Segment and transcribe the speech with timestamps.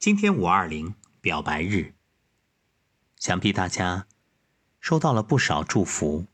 [0.00, 1.92] 今天五二零表白日，
[3.16, 4.06] 想必大家
[4.80, 6.24] 收到了不少祝福，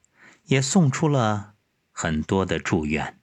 [0.45, 1.57] 也送出了
[1.91, 3.19] 很多的祝愿。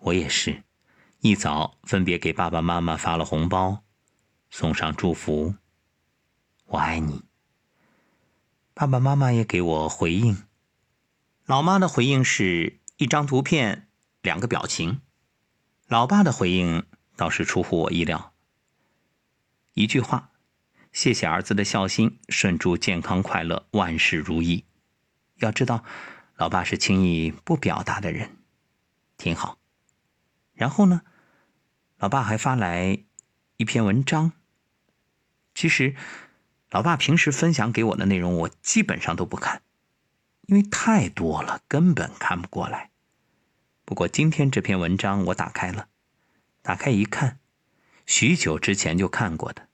[0.00, 0.64] 我也是，
[1.20, 3.84] 一早分别给爸爸妈妈发了红包，
[4.50, 5.54] 送上祝福。
[6.64, 7.22] 我爱你。
[8.74, 10.42] 爸爸妈妈也给我回应。
[11.44, 13.86] 老妈的回应是一张图片，
[14.20, 15.00] 两个表情。
[15.86, 16.84] 老爸的回应
[17.14, 18.31] 倒是出乎我意料。
[19.74, 20.30] 一句话，
[20.92, 24.66] 谢谢儿子的孝心，顺祝健康快乐，万事如意。
[25.36, 25.82] 要知道，
[26.36, 28.36] 老爸是轻易不表达的人，
[29.16, 29.58] 挺好。
[30.52, 31.02] 然后呢，
[31.96, 33.02] 老爸还发来
[33.56, 34.32] 一篇文章。
[35.54, 35.96] 其实，
[36.70, 39.62] 老爸平时分享给我的内容，我基本上都不看，
[40.42, 42.90] 因为太多了，根本看不过来。
[43.86, 45.88] 不过今天这篇文章我打开了，
[46.60, 47.38] 打开一看。
[48.04, 49.68] 许久之前就看过的，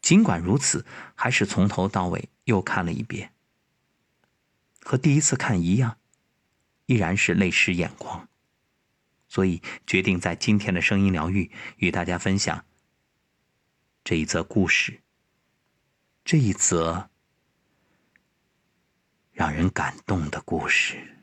[0.00, 3.32] 尽管如此，还是从头到尾又看了一遍。
[4.80, 5.98] 和第一次看一样，
[6.86, 8.28] 依然是泪湿眼眶。
[9.28, 12.64] 所以决定在今天的声音疗愈与大家分享
[14.04, 15.02] 这一则故事，
[16.24, 17.10] 这一则
[19.32, 21.16] 让人感动的故事。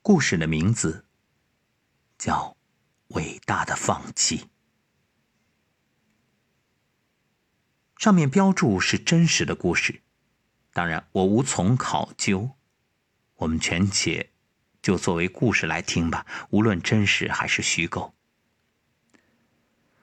[0.00, 1.04] 故事的名字
[2.16, 2.56] 叫。
[3.14, 4.51] 伟大的放弃。
[8.02, 10.02] 上面标注是真实的故事，
[10.72, 12.50] 当然我无从考究，
[13.36, 14.30] 我们全且
[14.82, 18.12] 就作为故事来听吧，无论真实还是虚构。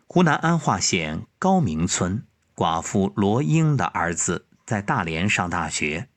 [0.08, 2.26] 湖南安化县高明村
[2.56, 6.08] 寡妇罗英的儿子在大连上大学，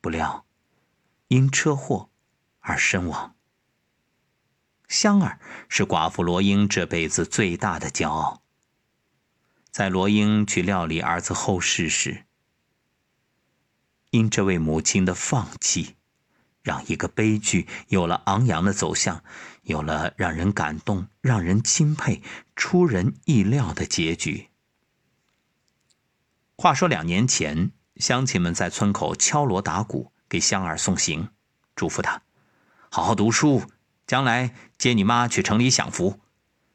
[0.00, 0.46] 不料
[1.26, 2.08] 因车祸
[2.60, 3.36] 而身亡。
[4.88, 8.42] 香儿是寡妇罗英这辈子最大的骄傲。
[9.78, 12.24] 在罗英去料理儿子后事时，
[14.10, 15.94] 因这位母亲的放弃，
[16.62, 19.22] 让一个悲剧有了昂扬的走向，
[19.62, 22.20] 有了让人感动、让人钦佩、
[22.56, 24.48] 出人意料的结局。
[26.56, 31.28] 话说两年前，乡亲们在村口敲锣打鼓给香儿送行，
[31.76, 32.20] 嘱咐他
[32.90, 33.62] 好好读书。
[34.08, 36.18] 将来接你妈去城里享福，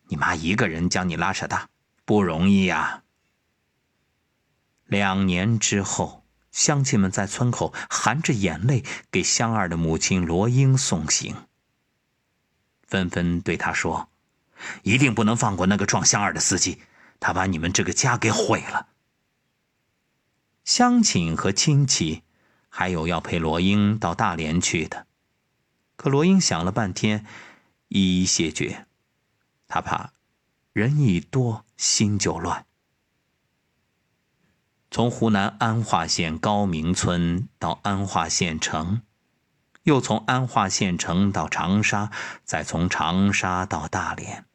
[0.07, 1.67] 你妈一个人将你拉扯大，
[2.05, 3.03] 不容易呀。
[4.85, 11.35] 两年之后，乡亲们在村口含着眼泪给香儿的母亲罗英送行，
[12.85, 14.09] 纷纷对他说
[14.83, 16.81] ：“一定不能放过那个撞香儿的司机，
[17.19, 18.89] 他把你们这个家给毁了。”
[20.63, 22.23] 乡亲和亲戚，
[22.69, 25.07] 还有要陪罗英到大连去的。
[25.95, 27.25] 可罗英想了半天，
[27.87, 28.85] 一一谢绝。
[29.67, 30.13] 他怕
[30.73, 32.65] 人一多心就乱。
[34.89, 39.03] 从湖南安化县高明村到安化县城，
[39.83, 42.11] 又从安化县城到长沙，
[42.43, 44.45] 再从长沙到大连，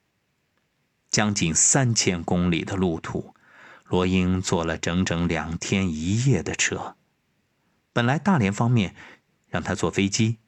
[1.08, 3.34] 将近三千公里的路途，
[3.84, 6.96] 罗英坐了整整两天一夜的车。
[7.92, 8.96] 本来大连方面
[9.46, 10.38] 让他坐飞机。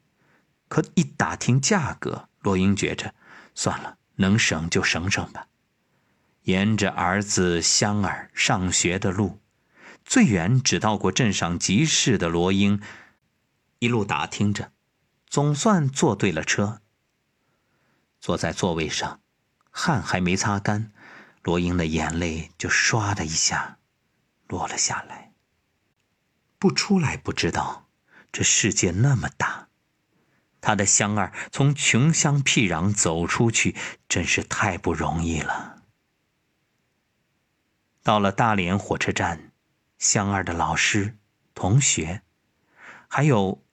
[0.67, 3.13] 可一打听价格，罗英觉着，
[3.55, 5.47] 算了，能省就省省吧。
[6.43, 9.39] 沿着儿子香儿上学的路，
[10.03, 12.81] 最远只到过镇上集市的罗英，
[13.79, 14.71] 一路打听着，
[15.27, 16.81] 总算坐对了车。
[18.19, 19.21] 坐在座位上，
[19.69, 20.91] 汗还没擦干，
[21.43, 23.77] 罗英的眼泪就唰的一下
[24.47, 25.33] 落了下来。
[26.57, 27.87] 不出来不知道，
[28.31, 29.69] 这世界那么大。
[30.59, 33.75] 他的香儿从穷乡僻壤走出去，
[34.07, 35.80] 真是太不容易了。
[38.03, 39.51] 到了大连火车站，
[39.97, 41.17] 香儿的老师、
[41.53, 42.21] 同学，
[43.07, 43.63] 还有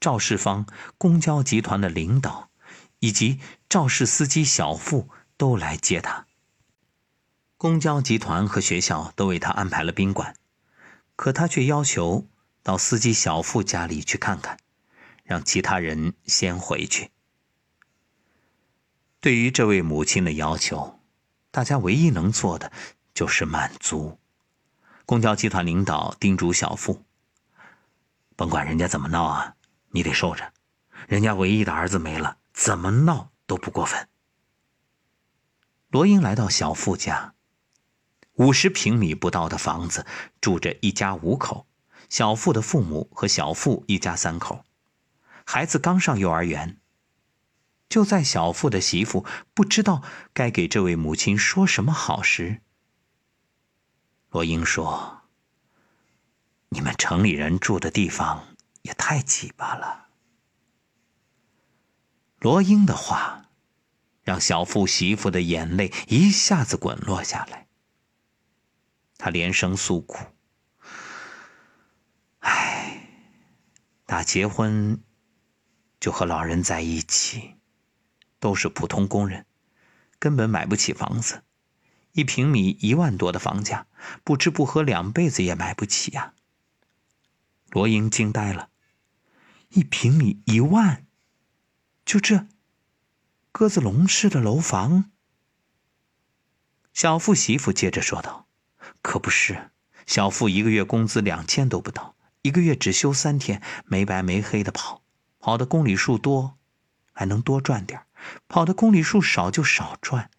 [0.00, 2.50] 肇事方公交集团的领导，
[3.00, 6.26] 以及肇事司机小付都来接他。
[7.56, 10.34] 公交集团和学校都为他安排了宾馆，
[11.16, 12.26] 可他却要求
[12.62, 14.58] 到司机小付家里去看看。
[15.28, 17.10] 让其他人先回去。
[19.20, 21.00] 对于这位母亲的要求，
[21.50, 22.72] 大家唯一能做的
[23.18, 24.16] 就是满足。
[25.04, 27.02] 公交集团领导叮嘱小付
[28.36, 29.56] ：“甭管人家怎么闹啊，
[29.90, 30.52] 你得受着。
[31.08, 34.08] 人家唯一的儿子没了，怎么闹都不过分。”
[35.90, 37.34] 罗英来到小付家，
[38.34, 40.06] 五十平米不到的房子，
[40.40, 41.66] 住着一家五口：
[42.08, 44.64] 小付的父母和小付一家三口。
[45.44, 46.76] 孩子刚上幼儿园。
[47.88, 52.62] 就在小付的媳妇不知道该给这位母亲说什么好时，
[54.30, 55.22] 罗英说
[56.70, 60.08] ：“你们城里人住的地方也太挤巴了。”
[62.40, 63.50] 罗英的话，
[64.22, 67.66] 让小富媳妇的眼泪一下子滚落下来。
[69.16, 70.18] 他连声诉苦
[72.40, 73.08] ：“唉，
[74.06, 75.02] 打结婚
[75.98, 77.54] 就和老人在一起。”
[78.40, 79.46] 都是普通工人，
[80.20, 81.42] 根本买不起房子，
[82.12, 83.86] 一平米一万多的房价，
[84.24, 86.34] 不吃不喝两辈子也买不起呀。
[87.70, 88.70] 罗英惊呆了，
[89.70, 91.06] 一平米一万，
[92.04, 92.46] 就这
[93.52, 95.10] 鸽子笼式的楼房。
[96.92, 98.48] 小富媳妇接着说道
[99.02, 99.70] ：“可不是，
[100.06, 105.02] 小富一个月工资两千都不到，一个月只休三天，没白没黑的跑，
[105.38, 106.58] 跑的公里数多，
[107.12, 108.02] 还能多赚点
[108.48, 110.30] 跑的公里数少就少赚，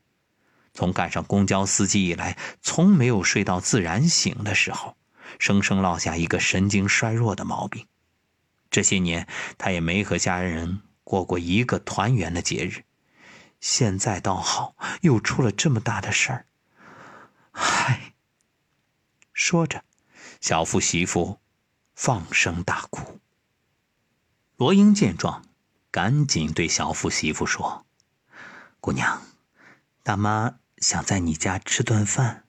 [0.79, 4.95] 从赶上公交司机以来，从没有睡到自然醒的时候，
[5.37, 7.85] 生生落下一个神经衰弱的毛病。
[8.71, 9.27] 这些年
[9.57, 12.85] 他也没和家人过过一个团圆的节日，
[13.59, 16.45] 现在倒好，又出了这么大的事儿。
[17.51, 18.13] 唉，
[19.33, 19.83] 说着，
[20.39, 21.41] 小富媳妇
[21.93, 23.19] 放声大哭。
[24.55, 25.43] 罗英见状。
[25.91, 27.85] 赶紧对小富媳妇说
[28.79, 29.23] ：“姑娘，
[30.03, 32.45] 大妈想在你家吃顿饭，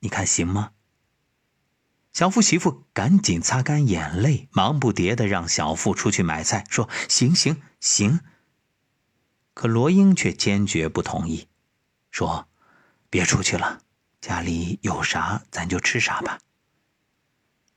[0.00, 0.72] 你看行吗？”
[2.12, 8.20] 小富媳妇赶紧擦干眼泪，忙不迭的让小富出去买菜，说：“行行行。”
[9.54, 11.48] 可罗英却坚决不同意，
[12.10, 12.48] 说
[13.08, 13.80] ：“别出去了，
[14.20, 16.38] 家里有啥咱就吃啥吧。”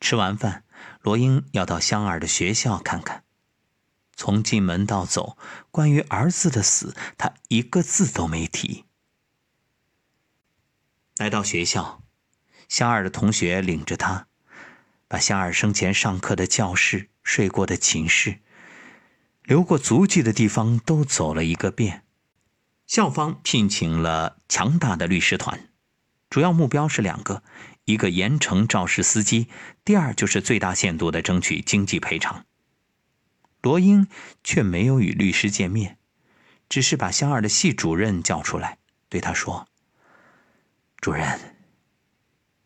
[0.01, 0.65] 吃完饭，
[1.01, 3.23] 罗英要到香儿的学校看看。
[4.17, 5.37] 从进门到走，
[5.71, 8.84] 关于儿子的死，他一个字都没提。
[11.17, 12.03] 来到学校，
[12.67, 14.27] 香儿的同学领着他，
[15.07, 18.39] 把香儿生前上课的教室、睡过的寝室、
[19.44, 22.03] 留过足迹的地方都走了一个遍。
[22.85, 25.69] 校方聘请了强大的律师团，
[26.29, 27.44] 主要目标是两个：
[27.85, 29.47] 一个严惩肇事司机，
[29.85, 32.45] 第二就是最大限度的争取经济赔偿。
[33.62, 34.07] 罗英
[34.44, 35.97] 却没有与律师见面，
[36.67, 39.67] 只是把香儿的系主任叫出来，对他说
[40.97, 41.56] ：“主任，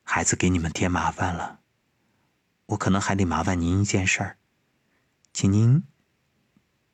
[0.03, 1.59] 孩子给你们添麻烦了，
[2.67, 4.37] 我可能还得麻烦您一件事儿，
[5.33, 5.83] 请您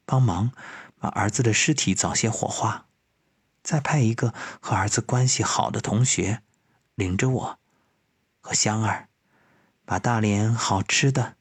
[0.06, 0.52] 帮忙
[0.98, 2.88] 把儿子的尸体早些火化，
[3.62, 6.42] 再派一个和儿子关系好的同学，
[6.96, 7.60] 领着我
[8.42, 9.10] 和香儿，
[9.86, 11.38] 把大连好吃的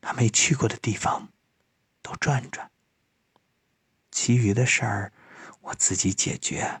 [0.00, 1.28] 他没去过的地方。”
[2.00, 2.70] 都转转。
[4.10, 5.12] 其余的事儿
[5.60, 6.80] 我自己解决，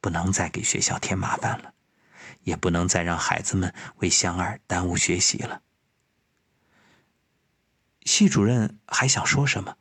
[0.00, 1.74] 不能再给学校添麻烦了，
[2.42, 5.62] 也不能再让孩子们为香儿耽误学习了。
[8.04, 9.76] 系主任还想说什么？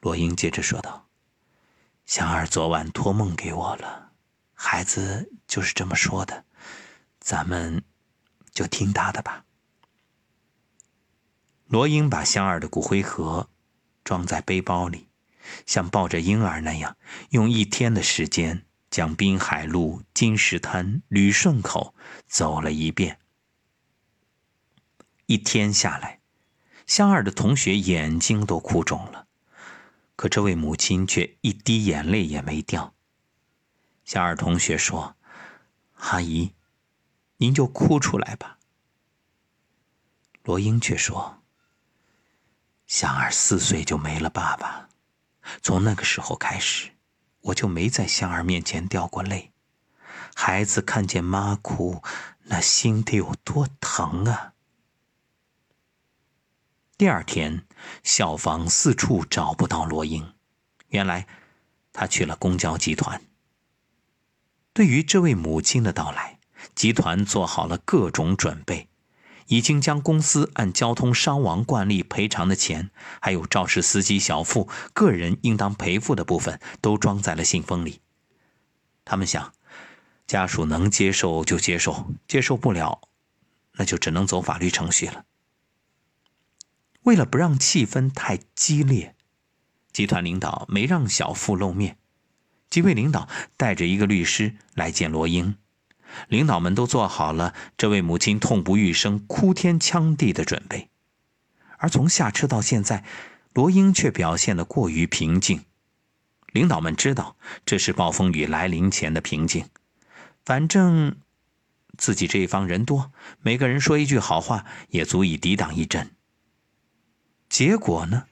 [0.00, 1.08] 罗英接着说道
[2.04, 4.12] ：“香儿昨晚托梦给我了，
[4.52, 6.44] 孩子就是这么说的，
[7.20, 7.84] 咱们
[8.52, 9.44] 就听他的吧。”
[11.66, 13.48] 罗英把香儿的骨灰盒。
[14.04, 15.08] 装在背包里，
[15.64, 16.94] 像抱着婴儿那样，
[17.30, 18.63] 用一天的时间
[18.94, 21.96] 将滨海路、金石滩、旅顺口
[22.28, 23.18] 走了一遍。
[25.26, 26.20] 一天下来，
[26.86, 29.26] 香儿的同学眼睛都哭肿了，
[30.14, 32.94] 可这位母亲却一滴眼泪也没掉。
[34.04, 35.16] 香儿同学说
[35.98, 36.54] ：“阿姨，
[37.38, 38.60] 您就哭出来吧。”
[40.44, 41.42] 罗英却说。
[42.86, 44.88] 香儿四岁就没了爸爸，
[45.60, 46.93] 从那个时候开始，
[47.44, 49.52] 我就没在香儿面前掉过泪。
[50.34, 52.02] 孩子看见妈哭，
[52.44, 54.52] 那心得有多疼啊！
[56.96, 57.66] 第二天，
[58.02, 60.34] 小房四处找不到罗英，
[60.88, 61.26] 原来
[61.92, 63.22] 他去了公交集团。
[64.72, 66.38] 对于这位母亲的到来，
[66.74, 68.88] 集团做好了各种准备。
[69.46, 78.00] 已经将公司按交通伤亡惯例赔偿的钱，还有肇事司机小付个人应当赔付的部分，都装在了信封里。
[79.04, 79.52] 他们想，
[80.26, 83.02] 家属能接受就接受，接受不了，
[83.74, 85.24] 那就只能走法律程序了。
[87.02, 89.14] 为了不让气氛太激烈，
[89.92, 91.98] 集团领导没让小付露面，
[92.70, 95.56] 几位领导带着一个律师来见罗英。
[96.28, 100.88] 领导们都做好了这位母亲痛不欲生、哭天抢地的准备，
[101.78, 103.04] 而从下车到现在，
[103.52, 105.64] 罗英却表现得过于平静。
[106.52, 109.66] 领导们知道这是暴风雨来临前的平静，
[110.44, 111.16] 反正
[111.98, 116.10] 自己这一方人多，每个人说一句好话也足以抵挡一阵。
[117.48, 118.24] 结果呢，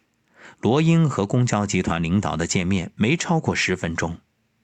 [0.60, 4.18] 罗英和公交集团领导的见面没超过十分钟，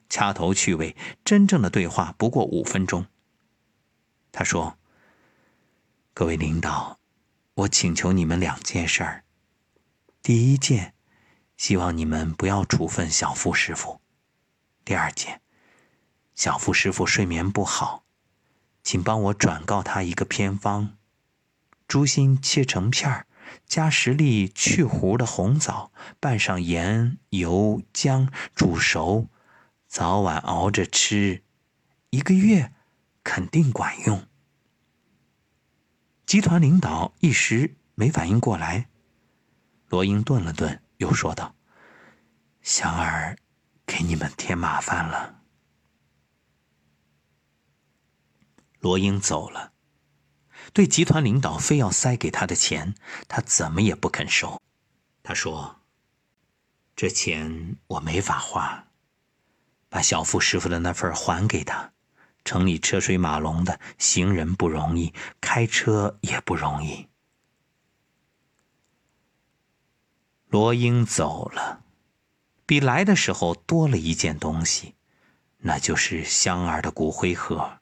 [0.09, 3.07] 掐头去尾，真正的对话不过五分钟。
[4.33, 4.79] 他说
[6.15, 6.99] ：“各位领导，
[7.55, 9.25] 我请求你们两件事儿。
[10.23, 10.95] 第一件。”
[11.59, 14.01] 希望你们不要处分小付师傅。
[14.85, 15.41] 第二件，
[16.37, 18.05] 小付师傅睡眠不好，
[18.85, 20.97] 请帮我转告他一个偏方：
[21.89, 23.27] 猪心切成片儿，
[23.67, 29.27] 加十粒去核的红枣，拌上盐、油、姜煮熟，
[29.89, 31.43] 早晚熬着吃，
[32.11, 32.73] 一个月
[33.25, 34.29] 肯定管用。
[36.27, 38.91] 集团领导一时没反应过来，
[39.89, 40.83] 罗英顿了顿。
[40.99, 41.55] 又说道
[42.61, 43.39] ：“祥儿，
[43.87, 45.43] 给你们添麻烦了。”
[48.81, 49.73] 罗英走了，
[50.73, 52.97] 对集团领导非要塞给他的钱，
[53.29, 54.61] 他怎么也不肯收。
[55.23, 55.81] 他说
[56.97, 58.88] ：“这钱我没法花，
[59.89, 61.93] 把小付师傅的那份还给他。
[62.45, 67.09] 城里车水马龙的，行人不容易，开车也不容易。”
[70.49, 71.83] 罗英走了，
[72.65, 74.95] 比来的时候多了一件东西，
[75.59, 77.81] 那就是香儿的骨灰盒。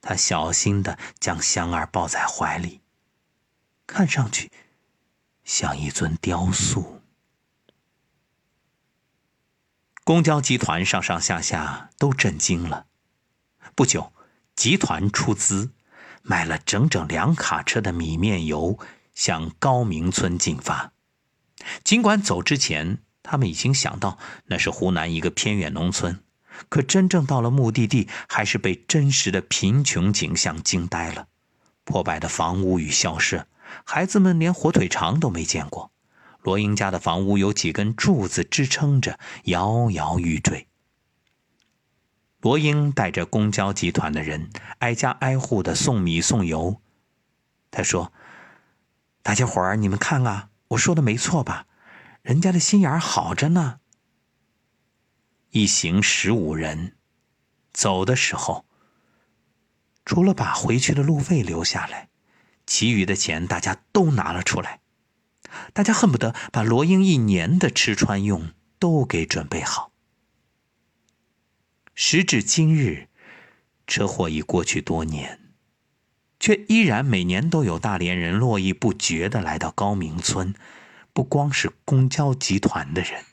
[0.00, 2.80] 他小心的将香儿抱在怀里，
[3.88, 4.52] 看上去
[5.42, 6.97] 像一尊雕塑。
[10.08, 12.86] 公交集团上上下下都震惊了。
[13.74, 14.10] 不久，
[14.56, 15.72] 集团出资
[16.22, 18.78] 买了整整两卡车的米面油，
[19.14, 20.92] 向高明村进发。
[21.84, 26.18] 尽管走之前，他们已经想到那是湖南一个偏远农村，
[26.70, 31.26] 可真正到了目的地，还是被真实的贫穷景象惊呆了：
[31.84, 33.46] 破败的房屋与校舍，
[33.84, 35.92] 孩子们连火腿肠都没见过。
[36.42, 40.68] 罗英家的房屋有几根柱子支撑着，摇摇欲坠。
[42.40, 46.80] 罗英带着公交集团的人，挨家挨户的送米送油。
[47.70, 48.12] 他说
[49.22, 51.66] ：“大家伙儿，你们看啊！”我说的没错吧？
[52.22, 53.80] 人家的心眼好着呢。
[55.50, 56.94] 一行十五人，
[57.72, 58.66] 走的时候，
[60.04, 62.10] 除了把回去的路费留下来，
[62.66, 64.77] 其余的钱大家都拿了出来。
[65.72, 69.92] 大家恨不得把罗英一年的吃穿用都给准备好。
[71.94, 73.08] 时至今日，
[73.86, 75.40] 车祸已过去多年。
[76.40, 80.54] 却依然每年都有大连人络绎不绝的来到高明村，
[81.12, 83.24] 不光是公交集团的人，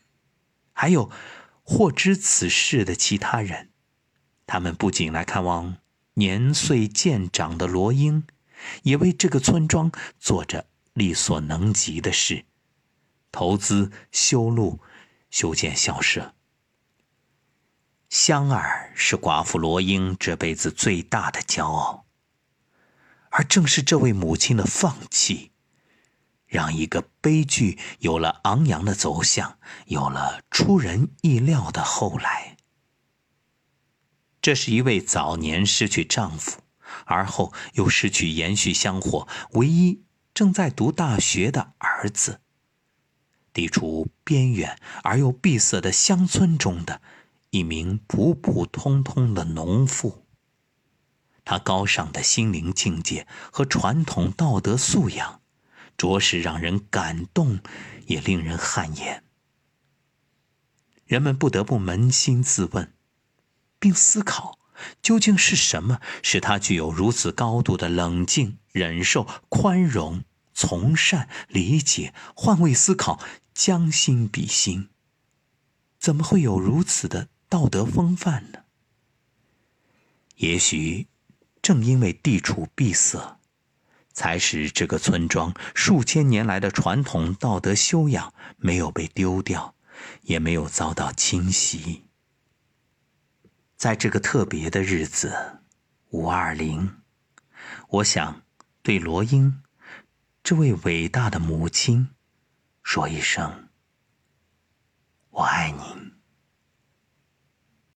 [0.74, 1.12] 还有
[1.62, 3.70] 获知此事的其他人。
[4.48, 5.77] 他们不仅来看望
[6.15, 8.24] 年岁渐长的罗英，
[8.82, 10.65] 也为这个村庄做着
[10.96, 12.46] 力所能及的事：
[13.32, 14.80] 投资修路、
[15.30, 16.34] 修建校舍。
[18.10, 22.06] 香儿是寡妇罗英这辈子最大的骄傲。
[23.30, 25.52] 而正是这位母亲的放弃，
[26.46, 32.56] 让一个悲剧有了昂扬的走向，有了出人意料的后来。
[34.42, 36.62] 这是一位早年失去丈夫，
[37.04, 40.05] 而后又失去延续香火唯一
[40.36, 42.42] 正在读大学的儿子，
[43.54, 47.01] 地处边远而又闭塞的乡村中的
[47.51, 50.25] 一名普普通通的农妇。
[51.46, 55.39] 他高尚的心灵境界和传统道德素养，
[55.96, 57.60] 着实让人感动，
[58.08, 59.24] 也令人汗颜。
[61.06, 62.94] 人们不得不扪心自问，
[63.80, 64.60] 并思考：
[65.01, 74.89] 究竟是什么使他具有如此高度的冷静、忍受、宽容、从善、理解、换位思考、将心比心？
[75.98, 78.65] 怎么会有如此的道德风范呢？
[80.36, 81.08] 也许。
[81.62, 83.39] 正因为地处闭塞，
[84.13, 89.74] 才使这个村庄数千年来的传统道德修养没有被丢掉，
[90.22, 92.03] 也没有遭到侵袭。
[93.75, 95.62] 在这个特别的日子，
[96.12, 96.98] 五二零，
[97.89, 98.44] 我想
[98.86, 99.63] 对罗英
[100.44, 102.12] 这位伟大的母亲
[102.84, 103.68] 说一声
[105.32, 106.05] ：“我爱你。”